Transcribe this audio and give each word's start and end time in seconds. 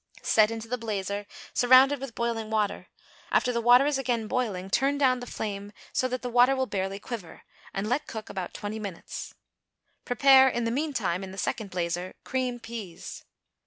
Set 0.23 0.49
into 0.49 0.67
the 0.67 0.79
blazer, 0.79 1.27
surrounded 1.53 2.01
with 2.01 2.15
boiling 2.15 2.49
water; 2.49 2.87
after 3.31 3.51
the 3.53 3.61
water 3.61 3.85
is 3.85 3.99
again 3.99 4.25
boiling, 4.25 4.67
turn 4.67 4.97
down 4.97 5.19
the 5.19 5.27
flame 5.27 5.71
so 5.93 6.07
that 6.07 6.23
the 6.23 6.29
water 6.31 6.55
will 6.55 6.65
barely 6.65 6.97
quiver, 6.99 7.43
and 7.71 7.87
let 7.87 8.07
cook 8.07 8.27
about 8.27 8.51
twenty 8.51 8.79
minutes. 8.79 9.35
Prepare, 10.03 10.49
in 10.49 10.63
the 10.63 10.71
mean 10.71 10.91
time, 10.93 11.23
in 11.23 11.31
the 11.31 11.37
second 11.37 11.69
blazer, 11.69 12.15
creamed 12.23 12.63
peas. 12.63 13.25